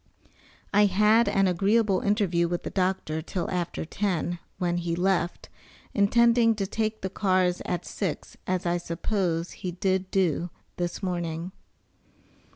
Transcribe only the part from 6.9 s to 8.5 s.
the cars at six,